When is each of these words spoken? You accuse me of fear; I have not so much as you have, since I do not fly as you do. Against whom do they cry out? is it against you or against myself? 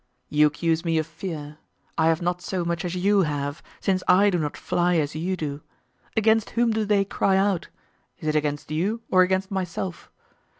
You 0.29 0.47
accuse 0.47 0.83
me 0.83 0.97
of 0.97 1.05
fear; 1.05 1.59
I 1.95 2.07
have 2.07 2.23
not 2.23 2.41
so 2.41 2.65
much 2.65 2.83
as 2.83 2.95
you 2.95 3.21
have, 3.21 3.61
since 3.79 4.01
I 4.07 4.31
do 4.31 4.39
not 4.39 4.57
fly 4.57 4.95
as 4.95 5.13
you 5.13 5.37
do. 5.37 5.61
Against 6.17 6.49
whom 6.49 6.71
do 6.71 6.85
they 6.85 7.05
cry 7.05 7.37
out? 7.37 7.67
is 8.19 8.27
it 8.27 8.35
against 8.35 8.71
you 8.71 9.03
or 9.11 9.21
against 9.21 9.51
myself? 9.51 10.09